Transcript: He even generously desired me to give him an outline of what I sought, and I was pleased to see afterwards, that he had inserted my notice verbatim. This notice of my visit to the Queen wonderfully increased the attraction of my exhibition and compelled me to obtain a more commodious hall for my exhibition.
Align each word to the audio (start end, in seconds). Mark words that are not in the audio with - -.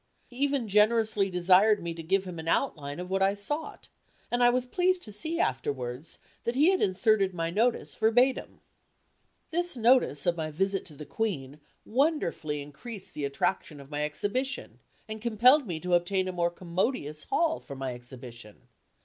He 0.25 0.37
even 0.37 0.67
generously 0.67 1.29
desired 1.29 1.83
me 1.83 1.93
to 1.93 2.01
give 2.01 2.25
him 2.25 2.39
an 2.39 2.47
outline 2.47 2.99
of 2.99 3.11
what 3.11 3.21
I 3.21 3.35
sought, 3.35 3.87
and 4.31 4.43
I 4.43 4.49
was 4.49 4.65
pleased 4.65 5.03
to 5.03 5.13
see 5.13 5.39
afterwards, 5.39 6.17
that 6.43 6.55
he 6.55 6.71
had 6.71 6.81
inserted 6.81 7.35
my 7.35 7.51
notice 7.51 7.95
verbatim. 7.95 8.61
This 9.51 9.77
notice 9.77 10.25
of 10.25 10.35
my 10.37 10.49
visit 10.49 10.85
to 10.85 10.95
the 10.95 11.05
Queen 11.05 11.59
wonderfully 11.85 12.63
increased 12.63 13.13
the 13.13 13.25
attraction 13.25 13.79
of 13.79 13.91
my 13.91 14.01
exhibition 14.03 14.79
and 15.07 15.21
compelled 15.21 15.67
me 15.67 15.79
to 15.79 15.93
obtain 15.93 16.27
a 16.27 16.31
more 16.31 16.49
commodious 16.49 17.25
hall 17.25 17.59
for 17.59 17.75
my 17.75 17.93
exhibition. 17.93 18.69